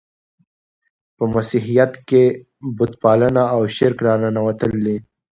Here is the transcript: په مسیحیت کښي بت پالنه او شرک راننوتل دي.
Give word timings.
په 1.15 1.23
مسیحیت 1.35 1.91
کښي 2.07 2.23
بت 2.77 2.91
پالنه 3.01 3.43
او 3.55 3.61
شرک 3.75 3.99
راننوتل 4.07 4.71
دي. 4.85 4.97